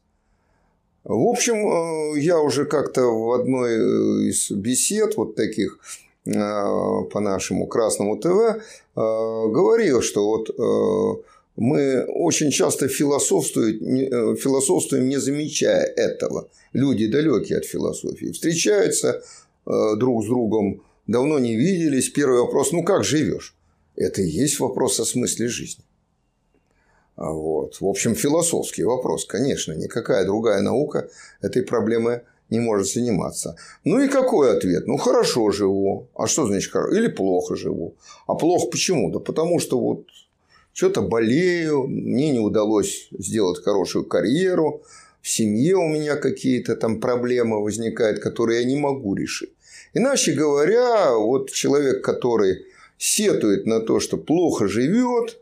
В 1.03 1.27
общем, 1.27 1.55
э, 1.55 2.19
я 2.19 2.39
уже 2.39 2.65
как-то 2.65 3.01
в 3.03 3.31
одной 3.31 3.71
э, 3.71 4.29
из 4.29 4.51
бесед 4.51 5.15
вот 5.17 5.35
таких 5.35 5.79
э, 6.25 6.31
по 6.31 7.19
нашему 7.19 7.67
Красному 7.67 8.17
ТВ 8.17 8.63
говорил, 8.95 10.01
что 10.01 10.27
вот 10.27 11.23
мы 11.55 12.03
очень 12.03 12.51
часто 12.51 12.89
философствуем, 12.89 14.35
философствуем, 14.35 15.07
не 15.07 15.17
замечая 15.17 15.85
этого. 15.85 16.49
Люди 16.73 17.07
далекие 17.07 17.59
от 17.59 17.65
философии 17.65 18.33
встречаются 18.33 19.23
друг 19.65 20.25
с 20.25 20.27
другом 20.27 20.81
давно 21.11 21.39
не 21.39 21.55
виделись. 21.55 22.09
Первый 22.09 22.39
вопрос, 22.41 22.71
ну 22.71 22.83
как 22.83 23.03
живешь? 23.03 23.55
Это 23.95 24.21
и 24.21 24.27
есть 24.27 24.59
вопрос 24.59 24.99
о 24.99 25.05
смысле 25.05 25.47
жизни. 25.47 25.83
А 27.15 27.31
вот. 27.31 27.81
В 27.81 27.85
общем, 27.85 28.15
философский 28.15 28.83
вопрос, 28.83 29.25
конечно. 29.25 29.73
Никакая 29.73 30.25
другая 30.25 30.61
наука 30.61 31.09
этой 31.41 31.63
проблемой 31.63 32.21
не 32.49 32.59
может 32.59 32.87
заниматься. 32.87 33.55
Ну 33.83 33.99
и 33.99 34.07
какой 34.07 34.55
ответ? 34.55 34.87
Ну, 34.87 34.97
хорошо 34.97 35.51
живу. 35.51 36.07
А 36.15 36.27
что 36.27 36.47
значит 36.47 36.71
хорошо? 36.71 36.95
Или 36.95 37.07
плохо 37.07 37.55
живу. 37.55 37.95
А 38.27 38.35
плохо 38.35 38.67
почему? 38.71 39.11
Да 39.11 39.19
потому 39.19 39.59
что 39.59 39.79
вот 39.79 40.05
что-то 40.71 41.01
болею, 41.01 41.87
мне 41.87 42.31
не 42.31 42.39
удалось 42.39 43.09
сделать 43.11 43.61
хорошую 43.63 44.05
карьеру, 44.05 44.83
в 45.21 45.27
семье 45.27 45.75
у 45.75 45.87
меня 45.87 46.15
какие-то 46.15 46.75
там 46.75 47.01
проблемы 47.01 47.61
возникают, 47.61 48.19
которые 48.19 48.61
я 48.61 48.65
не 48.65 48.77
могу 48.77 49.15
решить. 49.15 49.51
Иначе 49.93 50.33
говоря, 50.33 51.15
вот 51.15 51.51
человек, 51.51 52.03
который 52.03 52.65
сетует 52.97 53.65
на 53.65 53.79
то, 53.79 53.99
что 53.99 54.17
плохо 54.17 54.67
живет, 54.67 55.39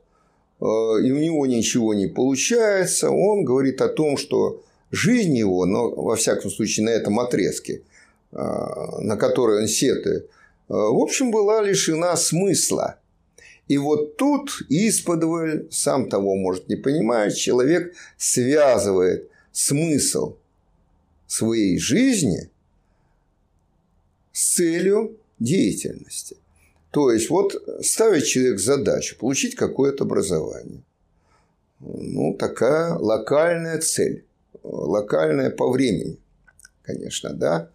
э, 0.61 0.63
и 0.63 1.11
у 1.11 1.17
него 1.17 1.45
ничего 1.45 1.93
не 1.93 2.07
получается, 2.07 3.09
он 3.09 3.43
говорит 3.43 3.81
о 3.81 3.89
том, 3.89 4.17
что 4.17 4.63
жизнь 4.91 5.35
его, 5.35 5.65
но 5.65 5.89
во 5.89 6.15
всяком 6.15 6.49
случае 6.49 6.85
на 6.85 6.91
этом 6.91 7.19
отрезке, 7.19 7.81
э, 8.31 8.37
на 8.37 9.17
который 9.17 9.61
он 9.61 9.67
сетует, 9.67 10.25
э, 10.25 10.27
в 10.69 11.01
общем, 11.01 11.31
была 11.31 11.61
лишена 11.61 12.15
смысла. 12.15 12.99
И 13.67 13.77
вот 13.77 14.15
тут 14.15 14.61
исподволь, 14.69 15.67
сам 15.71 16.07
того 16.09 16.35
может 16.37 16.69
не 16.69 16.77
понимать, 16.77 17.35
человек 17.35 17.93
связывает 18.17 19.29
смысл 19.51 20.35
своей 21.27 21.77
жизни– 21.77 22.49
с 24.37 24.53
целью 24.53 25.17
деятельности. 25.39 26.37
То 26.91 27.11
есть, 27.11 27.31
вот 27.31 27.55
ставит 27.81 28.25
человек 28.25 28.59
задачу 28.59 29.17
получить 29.17 29.55
какое-то 29.55 30.03
образование. 30.03 30.83
Ну, 31.79 32.35
такая 32.37 32.93
локальная 32.93 33.79
цель. 33.79 34.25
Локальная 34.63 35.49
по 35.49 35.71
времени, 35.71 36.17
конечно, 36.83 37.33
да, 37.33 37.69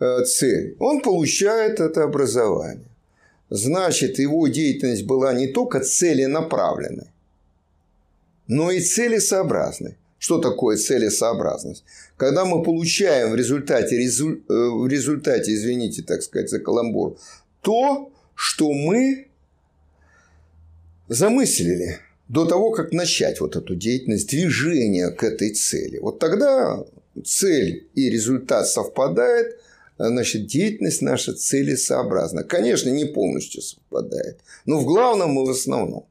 э, 0.00 0.24
цель. 0.24 0.76
Он 0.80 1.02
получает 1.02 1.78
это 1.78 2.02
образование. 2.02 2.88
Значит, 3.50 4.18
его 4.18 4.48
деятельность 4.48 5.04
была 5.04 5.32
не 5.34 5.46
только 5.46 5.80
целенаправленной, 5.80 7.10
но 8.48 8.72
и 8.72 8.80
целесообразной. 8.80 9.96
Что 10.22 10.38
такое 10.38 10.76
целесообразность? 10.76 11.82
Когда 12.16 12.44
мы 12.44 12.62
получаем 12.62 13.32
в 13.32 13.34
результате, 13.34 13.98
резу, 13.98 14.34
э, 14.34 14.38
в 14.46 14.86
результате, 14.86 15.52
извините, 15.52 16.04
так 16.04 16.22
сказать, 16.22 16.48
за 16.48 16.60
каламбур, 16.60 17.16
то, 17.60 18.12
что 18.36 18.72
мы 18.72 19.26
замыслили 21.08 21.98
до 22.28 22.44
того, 22.44 22.70
как 22.70 22.92
начать 22.92 23.40
вот 23.40 23.56
эту 23.56 23.74
деятельность, 23.74 24.28
движение 24.28 25.10
к 25.10 25.24
этой 25.24 25.50
цели. 25.54 25.98
Вот 25.98 26.20
тогда 26.20 26.84
цель 27.24 27.88
и 27.96 28.08
результат 28.08 28.68
совпадает, 28.68 29.58
значит, 29.98 30.46
деятельность 30.46 31.02
наша 31.02 31.34
целесообразна. 31.34 32.44
Конечно, 32.44 32.90
не 32.90 33.06
полностью 33.06 33.60
совпадает, 33.60 34.38
но 34.66 34.78
в 34.78 34.84
главном 34.84 35.36
и 35.42 35.46
в 35.48 35.50
основном. 35.50 36.06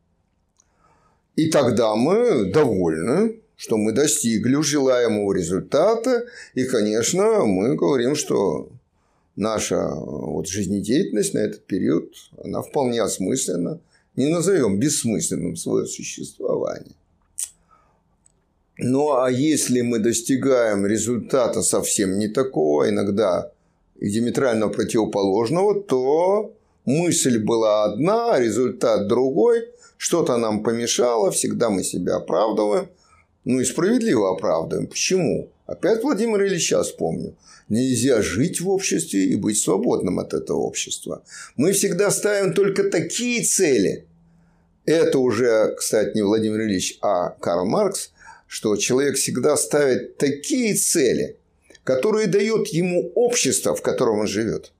И 1.37 1.49
тогда 1.49 1.95
мы 1.95 2.51
довольны 2.51 3.40
что 3.61 3.77
мы 3.77 3.91
достигли 3.91 4.59
желаемого 4.63 5.33
результата, 5.33 6.25
и, 6.55 6.63
конечно, 6.63 7.45
мы 7.45 7.75
говорим, 7.75 8.15
что 8.15 8.69
наша 9.35 9.87
вот 9.93 10.47
жизнедеятельность 10.47 11.35
на 11.35 11.39
этот 11.39 11.67
период, 11.67 12.11
она 12.43 12.63
вполне 12.63 13.03
осмысленна, 13.03 13.79
не 14.15 14.29
назовем 14.29 14.79
бессмысленным 14.79 15.55
свое 15.55 15.85
существование. 15.85 16.95
Ну, 18.79 19.13
а 19.13 19.29
если 19.29 19.81
мы 19.81 19.99
достигаем 19.99 20.87
результата 20.87 21.61
совсем 21.61 22.17
не 22.17 22.29
такого, 22.29 22.89
иногда 22.89 23.51
диаметрально 24.01 24.69
противоположного, 24.69 25.83
то 25.83 26.51
мысль 26.85 27.37
была 27.37 27.83
одна, 27.83 28.39
результат 28.39 29.07
другой, 29.07 29.69
что-то 29.97 30.37
нам 30.37 30.63
помешало, 30.63 31.29
всегда 31.29 31.69
мы 31.69 31.83
себя 31.83 32.15
оправдываем– 32.15 32.89
ну 33.43 33.59
и 33.59 33.65
справедливо 33.65 34.31
оправдываем. 34.31 34.87
Почему? 34.87 35.49
Опять 35.65 36.03
Владимир 36.03 36.43
Ильича 36.43 36.83
вспомню. 36.83 37.35
Нельзя 37.69 38.21
жить 38.21 38.59
в 38.61 38.69
обществе 38.69 39.25
и 39.25 39.35
быть 39.35 39.57
свободным 39.57 40.19
от 40.19 40.33
этого 40.33 40.57
общества. 40.57 41.23
Мы 41.55 41.71
всегда 41.71 42.11
ставим 42.11 42.53
только 42.53 42.83
такие 42.83 43.43
цели. 43.43 44.05
Это 44.85 45.19
уже, 45.19 45.73
кстати, 45.77 46.15
не 46.15 46.21
Владимир 46.23 46.61
Ильич, 46.61 46.97
а 47.01 47.29
Карл 47.29 47.65
Маркс, 47.65 48.11
что 48.47 48.75
человек 48.75 49.15
всегда 49.15 49.55
ставит 49.55 50.17
такие 50.17 50.75
цели, 50.75 51.37
которые 51.83 52.27
дает 52.27 52.67
ему 52.67 53.11
общество, 53.15 53.75
в 53.75 53.81
котором 53.81 54.19
он 54.19 54.27
живет. 54.27 54.73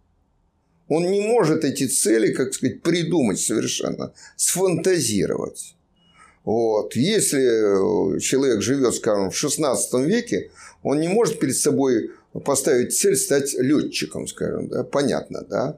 Он 0.90 1.10
не 1.10 1.22
может 1.22 1.64
эти 1.64 1.88
цели, 1.88 2.34
как 2.34 2.54
сказать, 2.54 2.82
придумать 2.82 3.40
совершенно, 3.40 4.14
сфантазировать. 4.36 5.76
Вот. 6.44 6.96
Если 6.96 8.20
человек 8.20 8.62
живет, 8.62 8.96
скажем, 8.96 9.30
в 9.30 9.38
16 9.38 9.94
веке, 10.06 10.50
он 10.84 11.00
не 11.00 11.08
может 11.08 11.40
перед 11.40 11.56
собой 11.56 12.12
поставить 12.44 12.96
цель 12.96 13.16
стать 13.16 13.54
летчиком, 13.54 14.28
скажем, 14.28 14.68
да, 14.68 14.84
понятно, 14.84 15.46
да, 15.48 15.78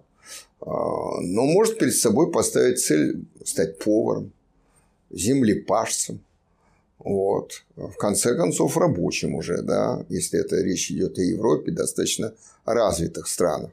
а, 0.62 1.20
но 1.22 1.46
может 1.46 1.80
перед 1.80 1.96
собой 1.96 2.32
поставить 2.32 2.80
цель 2.80 3.26
стать 3.44 3.80
поваром, 3.80 4.32
землепашцем, 5.10 6.22
вот. 7.04 7.64
В 7.76 7.96
конце 7.98 8.36
концов, 8.36 8.78
рабочим 8.78 9.36
уже, 9.36 9.62
да, 9.62 10.06
если 10.10 10.40
это 10.40 10.62
речь 10.62 10.90
идет 10.90 11.18
о 11.18 11.22
Европе, 11.22 11.72
достаточно 11.72 12.34
развитых 12.66 13.28
странах. 13.28 13.72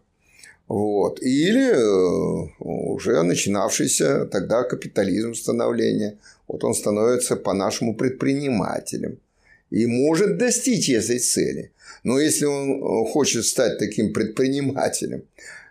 Вот. 0.70 1.20
Или 1.20 1.72
э, 1.72 2.48
уже 2.60 3.24
начинавшийся 3.24 4.26
тогда 4.26 4.62
капитализм 4.62 5.34
становления. 5.34 6.16
Вот 6.46 6.62
он 6.62 6.74
становится 6.74 7.34
по-нашему 7.34 7.96
предпринимателем 7.96 9.18
и 9.70 9.86
может 9.86 10.38
достичь 10.38 10.88
этой 10.88 11.18
цели. 11.18 11.72
Но 12.04 12.20
если 12.20 12.44
он 12.44 12.70
э, 12.70 13.10
хочет 13.10 13.46
стать 13.46 13.78
таким 13.78 14.12
предпринимателем 14.12 15.24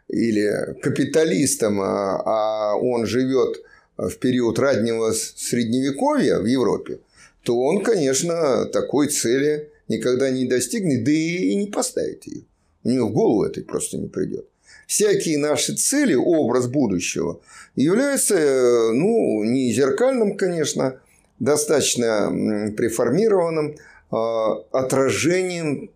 или 0.10 0.76
капиталистом, 0.82 1.80
а, 1.80 2.22
а 2.26 2.76
он 2.76 3.06
живет 3.06 3.64
в 3.96 4.18
период 4.18 4.60
раннего 4.60 5.14
средневековья 5.14 6.40
в 6.40 6.46
Европе, 6.46 7.00
то 7.44 7.58
он, 7.58 7.86
конечно, 7.86 8.66
такой 8.66 9.08
цели 9.08 9.70
никогда 9.88 10.30
не 10.30 10.46
достигнет, 10.46 11.06
да 11.06 11.12
и 11.12 11.56
не 11.56 11.68
поставит 11.68 12.28
ее. 12.28 12.42
У 12.84 12.90
него 12.90 13.08
в 13.08 13.14
голову 13.14 13.46
это 13.46 13.62
просто 13.62 13.98
не 13.98 14.10
придет 14.10 14.46
всякие 14.90 15.38
наши 15.38 15.76
цели, 15.76 16.16
образ 16.16 16.68
будущего, 16.68 17.40
является, 17.76 18.36
э, 18.36 18.92
ну, 18.92 19.44
не 19.44 19.72
зеркальным, 19.72 20.36
конечно, 20.36 21.00
достаточно 21.40 22.74
преформированным 22.76 23.76
а, 24.12 24.56
отражением 24.72 25.92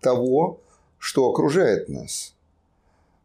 того, 0.00 0.60
что 0.98 1.28
окружает 1.30 1.88
нас. 1.88 2.34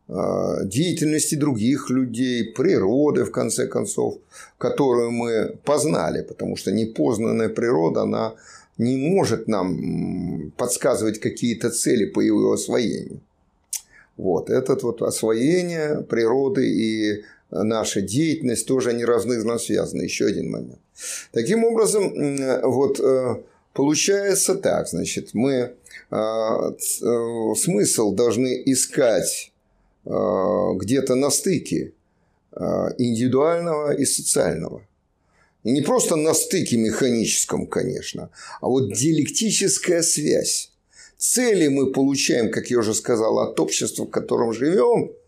а, 0.10 0.64
деятельности 0.66 1.36
других 1.36 1.92
людей, 1.92 2.52
природы, 2.52 3.24
в 3.24 3.32
конце 3.32 3.68
концов, 3.68 4.16
которую 4.58 5.12
мы 5.12 5.56
познали, 5.64 6.24
потому 6.24 6.58
что 6.58 6.72
непознанная 6.72 7.50
природа, 7.50 8.02
она 8.02 8.34
не 8.78 8.98
может 8.98 9.48
нам 9.48 10.52
подсказывать 10.58 11.20
какие-то 11.20 11.70
цели 11.70 12.06
по 12.06 12.20
его 12.20 12.52
освоению. 12.52 13.22
Вот, 14.18 14.50
этот 14.50 14.84
вот 14.84 15.02
освоение 15.02 16.02
природы 16.02 16.70
и 16.70 17.24
наша 17.50 18.02
деятельность 18.02 18.68
тоже 18.68 18.90
они 18.90 19.06
разныжно 19.06 19.58
связаны. 19.58 20.04
Еще 20.04 20.26
один 20.26 20.52
момент. 20.52 20.80
Таким 21.32 21.64
образом, 21.64 22.14
вот 22.64 23.00
э, 23.00 23.42
получается 23.74 24.56
так, 24.56 24.88
значит, 24.88 25.34
мы 25.34 25.54
э, 25.54 25.72
э, 26.12 27.56
смысл 27.56 28.14
должны 28.14 28.62
искать 28.66 29.52
где-то 30.06 31.16
на 31.16 31.30
стыке 31.30 31.94
индивидуального 32.98 33.96
и 33.96 34.04
социального. 34.04 34.86
И 35.64 35.72
не 35.72 35.82
просто 35.82 36.18
на 36.18 36.34
стыке 36.34 36.76
механическом, 36.76 37.68
конечно, 37.68 38.30
а 38.60 38.68
вот 38.68 38.92
диалектическая 38.92 40.02
связь. 40.02 40.73
Цели 41.24 41.70
мы 41.70 41.94
получаем, 41.94 42.52
как 42.52 42.68
я 42.68 42.80
уже 42.80 42.94
сказал, 42.94 43.40
от 43.40 43.58
общества, 43.58 44.06
в 44.06 44.10
котором 44.10 44.52
живем– 44.52 45.12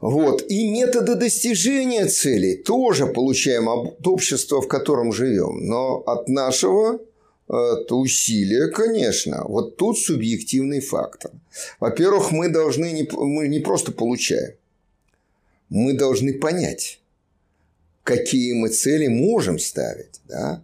вот. 0.00 0.44
И 0.48 0.70
методы 0.70 1.16
достижения 1.16 2.06
целей 2.06 2.56
тоже 2.56 3.06
получаем 3.06 3.68
от 3.68 4.06
общества, 4.06 4.60
в 4.60 4.68
котором 4.68 5.12
живем. 5.12 5.66
Но 5.66 5.96
от 6.06 6.28
нашего 6.28 7.00
от 7.48 7.90
усилия, 7.90 8.68
конечно. 8.68 9.44
Вот 9.48 9.76
тут 9.76 9.98
субъективный 9.98 10.80
фактор. 10.80 11.32
Во-первых, 11.80 12.30
мы 12.30 12.48
должны 12.48 12.92
не, 12.92 13.08
мы 13.10 13.48
не 13.48 13.58
просто 13.58 13.90
получаем. 13.90 14.54
Мы 15.68 15.94
должны 15.94 16.34
понять, 16.34 17.00
какие 18.04 18.52
мы 18.52 18.68
цели 18.68 19.08
можем 19.08 19.58
ставить. 19.58 20.20
Да? 20.28 20.62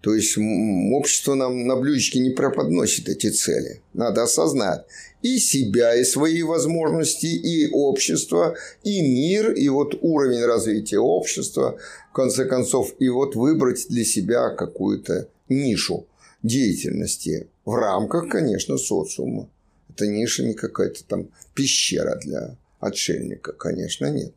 То 0.00 0.14
есть 0.14 0.38
общество 0.38 1.34
нам 1.34 1.66
на 1.66 1.76
блюдечке 1.76 2.20
не 2.20 2.30
преподносит 2.30 3.08
эти 3.08 3.30
цели. 3.30 3.82
Надо 3.94 4.22
осознать 4.22 4.84
и 5.22 5.38
себя, 5.38 5.96
и 5.96 6.04
свои 6.04 6.42
возможности, 6.42 7.26
и 7.26 7.68
общество, 7.70 8.56
и 8.84 9.00
мир, 9.00 9.52
и 9.52 9.68
вот 9.68 9.98
уровень 10.00 10.44
развития 10.44 10.98
общества, 10.98 11.78
в 12.10 12.14
конце 12.14 12.44
концов, 12.44 12.94
и 13.00 13.08
вот 13.08 13.34
выбрать 13.34 13.86
для 13.88 14.04
себя 14.04 14.50
какую-то 14.50 15.28
нишу 15.48 16.06
деятельности 16.42 17.48
в 17.64 17.74
рамках, 17.74 18.28
конечно, 18.28 18.78
социума. 18.78 19.48
Это 19.90 20.06
ниша 20.06 20.44
не 20.44 20.54
какая-то 20.54 21.04
там 21.04 21.28
пещера 21.54 22.16
для 22.22 22.56
отшельника, 22.78 23.52
конечно, 23.52 24.06
нет. 24.06 24.32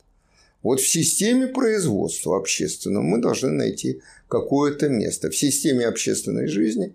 Вот 0.64 0.80
в 0.80 0.88
системе 0.88 1.48
производства 1.48 2.38
общественного 2.38 3.04
мы 3.04 3.20
должны 3.20 3.50
найти 3.50 4.02
какое-то 4.28 4.90
место. 4.90 5.30
В 5.30 5.36
системе 5.36 5.88
общественной 5.88 6.48
жизни 6.48 6.94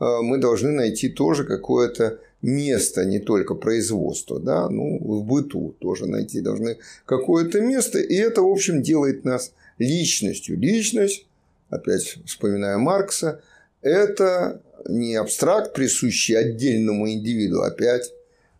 э, 0.00 0.04
мы 0.22 0.38
должны 0.38 0.70
найти 0.70 1.08
тоже 1.08 1.44
какое-то 1.44 2.20
место, 2.42 3.04
не 3.04 3.18
только 3.18 3.54
производство, 3.54 4.38
да, 4.38 4.68
ну, 4.68 4.98
в 4.98 5.24
быту 5.24 5.74
тоже 5.80 6.06
найти 6.06 6.40
должны 6.40 6.78
какое-то 7.04 7.60
место, 7.60 7.98
и 7.98 8.14
это, 8.14 8.42
в 8.42 8.48
общем, 8.48 8.80
делает 8.80 9.24
нас 9.24 9.52
личностью. 9.78 10.56
Личность, 10.56 11.26
опять 11.68 12.18
вспоминая 12.26 12.78
Маркса, 12.78 13.42
это 13.82 14.62
не 14.88 15.16
абстракт, 15.16 15.74
присущий 15.74 16.36
отдельному 16.36 17.10
индивиду, 17.10 17.62
опять 17.62 18.12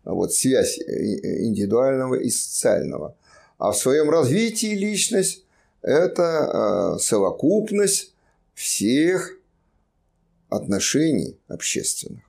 а 0.02 0.14
вот 0.14 0.34
связь 0.34 0.78
э, 0.80 1.44
индивидуального 1.44 2.16
и 2.16 2.30
социального– 2.30 3.14
а 3.58 3.72
в 3.72 3.76
своем 3.76 4.08
развитии 4.08 4.74
личность– 4.74 5.44
это 5.82 6.94
а, 6.94 6.98
совокупность 6.98 8.14
всех 8.54 9.38
отношений 10.48 11.36
общественных. 11.48 12.22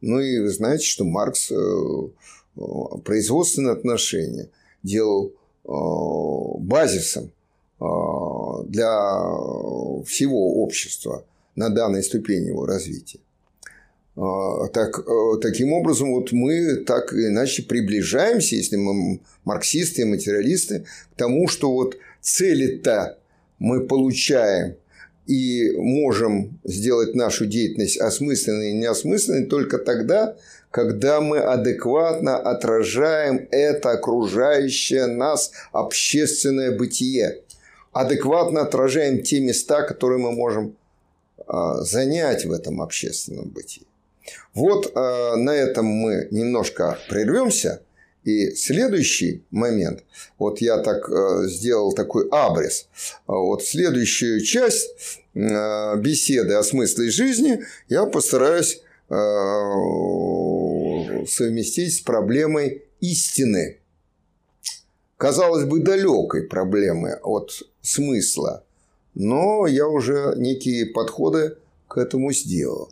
Ну 0.00 0.18
и 0.20 0.38
вы 0.40 0.50
знаете, 0.50 0.86
что 0.86 1.04
Маркс 1.04 1.50
э, 1.50 1.54
э, 1.54 2.60
производственные 3.04 3.72
отношения 3.74 4.48
делал 4.82 5.32
э, 5.64 6.58
базисом 6.58 7.32
для 7.78 8.90
всего 10.04 10.62
общества 10.62 11.24
на 11.56 11.70
данной 11.70 12.02
ступени 12.02 12.48
его 12.48 12.66
развития. 12.66 13.20
А, 14.16 14.66
так, 14.68 14.98
э, 14.98 15.40
таким 15.40 15.72
образом, 15.72 16.12
вот 16.12 16.32
мы 16.32 16.76
так 16.76 17.12
иначе 17.12 17.62
приближаемся, 17.62 18.56
если 18.56 18.76
мы 18.76 19.20
марксисты 19.44 20.02
и 20.02 20.04
материалисты, 20.04 20.84
к 21.12 21.16
тому, 21.16 21.48
что 21.48 21.70
вот 21.72 21.96
цели-то 22.20 23.18
мы 23.58 23.86
получаем 23.86 24.76
и 25.26 25.72
можем 25.76 26.58
сделать 26.64 27.14
нашу 27.14 27.46
деятельность 27.46 27.98
осмысленной 27.98 28.70
и 28.70 28.74
неосмысленной 28.74 29.46
только 29.46 29.78
тогда, 29.78 30.36
когда 30.70 31.20
мы 31.20 31.38
адекватно 31.38 32.36
отражаем 32.36 33.46
это 33.50 33.92
окружающее 33.92 35.06
нас 35.06 35.52
общественное 35.72 36.76
бытие, 36.76 37.42
адекватно 37.92 38.62
отражаем 38.62 39.22
те 39.22 39.40
места, 39.40 39.82
которые 39.82 40.18
мы 40.18 40.32
можем 40.32 40.76
а, 41.46 41.82
занять 41.82 42.44
в 42.44 42.52
этом 42.52 42.80
общественном 42.80 43.48
бытии. 43.48 43.86
Вот 44.54 44.92
э, 44.94 45.34
на 45.36 45.50
этом 45.50 45.86
мы 45.86 46.28
немножко 46.30 46.98
прервемся. 47.08 47.82
И 48.24 48.50
следующий 48.50 49.44
момент, 49.50 50.04
вот 50.38 50.60
я 50.60 50.78
так 50.78 51.08
э, 51.08 51.46
сделал 51.46 51.94
такой 51.94 52.28
абрис, 52.30 52.88
вот 53.26 53.64
следующую 53.64 54.42
часть 54.42 54.90
э, 55.34 55.96
беседы 55.96 56.54
о 56.54 56.62
смысле 56.62 57.10
жизни 57.10 57.64
я 57.88 58.04
постараюсь 58.04 58.82
э, 59.08 59.14
совместить 61.26 61.96
с 61.96 62.00
проблемой 62.00 62.84
истины. 63.00 63.78
Казалось 65.16 65.64
бы, 65.64 65.80
далекой 65.80 66.42
проблемы 66.42 67.18
от 67.22 67.62
смысла, 67.80 68.64
но 69.14 69.66
я 69.66 69.88
уже 69.88 70.34
некие 70.36 70.86
подходы 70.86 71.56
к 71.88 71.96
этому 71.96 72.32
сделал. 72.32 72.90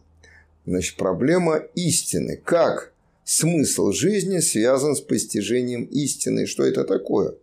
Значит, 0.69 0.97
проблема 0.97 1.63
истины. 1.77 2.39
Как 2.45 2.93
смысл 3.25 3.91
жизни 3.93 4.41
связан 4.41 4.97
с 4.97 5.01
постижением 5.01 5.85
истины? 5.85 6.45
Что 6.45 6.63
это 6.63 6.85
такое? 6.85 7.37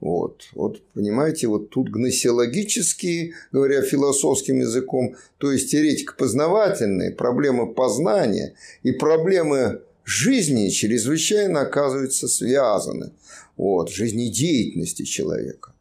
Вот, 0.00 0.42
вот 0.54 0.82
понимаете, 0.92 1.46
вот 1.46 1.70
тут 1.70 1.90
гносеологические, 1.90 3.34
говоря 3.52 3.82
философским 3.82 4.58
языком, 4.58 5.14
то 5.38 5.52
есть 5.52 5.70
теоретико-познавательные, 5.70 7.12
проблемы 7.12 7.72
познания 7.72 8.54
и 8.82 8.90
проблемы 8.90 9.82
жизни 10.04 10.70
чрезвычайно 10.70 11.60
оказываются 11.60 12.26
связаны. 12.26 13.12
Вот, 13.56 13.90
жизнедеятельности 13.90 15.04
человека. 15.04 15.72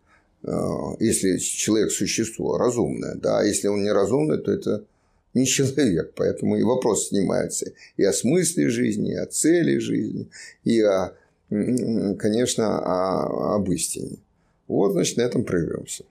А, 0.44 0.96
если 1.00 1.38
человек 1.38 1.92
существо 1.92 2.60
разумное, 2.60 3.16
да, 3.16 3.40
а 3.40 3.44
если 3.44 3.70
он 3.70 3.84
неразумный, 3.84 4.38
то 4.38 4.52
это 4.52 4.84
не 5.34 5.46
человек, 5.46 6.14
поэтому 6.16 6.58
и 6.58 6.64
вопрос 6.64 7.10
снимается 7.10 7.72
и 7.98 8.04
о 8.04 8.14
смысле 8.14 8.70
жизни, 8.70 9.12
и 9.12 9.16
о 9.16 9.26
цели 9.26 9.78
жизни, 9.78 10.30
и, 10.64 10.82
о, 10.82 11.14
конечно, 11.50 12.80
о, 12.80 13.56
об 13.56 13.70
истине. 13.72 14.18
Вот, 14.68 14.94
значит, 14.94 15.18
на 15.18 15.22
этом 15.22 15.44
прервемся. 15.44 16.04